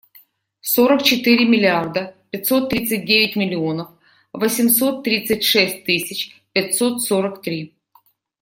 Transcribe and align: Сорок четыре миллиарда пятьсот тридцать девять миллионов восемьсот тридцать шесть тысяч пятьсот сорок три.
Сорок 0.61 1.03
четыре 1.03 1.45
миллиарда 1.45 2.15
пятьсот 2.31 2.71
тридцать 2.71 3.05
девять 3.05 3.35
миллионов 3.35 3.89
восемьсот 4.33 5.03
тридцать 5.03 5.43
шесть 5.43 5.83
тысяч 5.85 6.41
пятьсот 6.53 7.03
сорок 7.03 7.43
три. 7.43 7.75